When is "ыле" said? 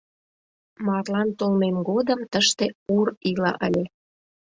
3.67-3.85